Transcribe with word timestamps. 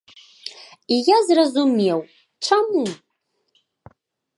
І 0.95 0.97
я 1.11 1.17
зразумеў, 1.29 1.99
чаму! 2.49 2.83